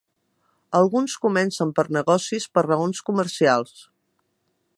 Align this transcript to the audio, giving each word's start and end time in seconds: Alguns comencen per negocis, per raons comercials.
Alguns 0.79 1.17
comencen 1.27 1.75
per 1.81 1.85
negocis, 1.99 2.49
per 2.59 2.65
raons 2.69 3.07
comercials. 3.11 3.77